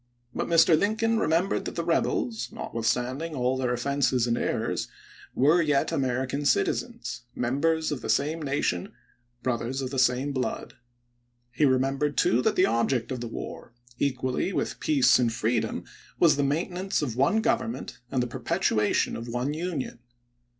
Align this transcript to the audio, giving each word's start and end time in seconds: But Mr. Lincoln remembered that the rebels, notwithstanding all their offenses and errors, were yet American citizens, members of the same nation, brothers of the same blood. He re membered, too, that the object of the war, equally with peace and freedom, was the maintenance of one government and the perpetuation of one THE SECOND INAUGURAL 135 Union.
But 0.33 0.47
Mr. 0.47 0.75
Lincoln 0.75 1.19
remembered 1.19 1.65
that 1.65 1.75
the 1.75 1.83
rebels, 1.85 2.49
notwithstanding 2.51 3.35
all 3.35 3.55
their 3.55 3.71
offenses 3.71 4.25
and 4.25 4.35
errors, 4.35 4.87
were 5.35 5.61
yet 5.61 5.91
American 5.91 6.43
citizens, 6.43 7.25
members 7.35 7.91
of 7.91 8.01
the 8.01 8.09
same 8.09 8.41
nation, 8.41 8.93
brothers 9.43 9.79
of 9.79 9.91
the 9.91 9.99
same 9.99 10.31
blood. 10.31 10.73
He 11.51 11.65
re 11.65 11.77
membered, 11.77 12.17
too, 12.17 12.41
that 12.41 12.55
the 12.55 12.65
object 12.65 13.11
of 13.11 13.19
the 13.21 13.27
war, 13.27 13.73
equally 13.99 14.51
with 14.51 14.79
peace 14.79 15.19
and 15.19 15.31
freedom, 15.31 15.83
was 16.19 16.35
the 16.35 16.41
maintenance 16.41 17.03
of 17.03 17.15
one 17.15 17.39
government 17.39 17.99
and 18.09 18.23
the 18.23 18.25
perpetuation 18.25 19.15
of 19.15 19.27
one 19.27 19.49
THE 19.49 19.53
SECOND 19.53 19.53
INAUGURAL 19.53 19.69
135 19.69 19.71
Union. 19.71 19.99